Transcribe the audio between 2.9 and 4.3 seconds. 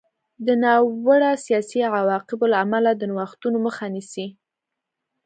د نوښتونو مخه نیسي.